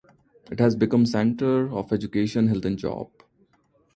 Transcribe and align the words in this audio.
It 0.49 0.59
has 0.59 0.75
become 0.75 1.05
centre 1.05 1.71
of 1.71 1.93
education, 1.93 2.47
health 2.47 2.65
and 2.65 2.75
job. 2.75 3.11